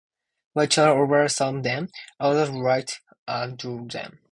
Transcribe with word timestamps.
While 0.53 0.65
Truman 0.65 0.97
oversaw 0.99 1.61
them, 1.61 1.89
others 2.19 2.49
wrote 2.49 3.01
and 3.27 3.55
drew 3.55 3.87
them. 3.87 4.19